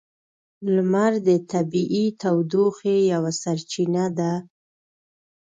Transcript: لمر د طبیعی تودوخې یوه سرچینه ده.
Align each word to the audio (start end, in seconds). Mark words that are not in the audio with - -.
لمر 0.73 1.13
د 1.27 1.29
طبیعی 1.51 2.05
تودوخې 2.21 2.97
یوه 3.13 3.31
سرچینه 3.41 4.05
ده. 4.17 4.33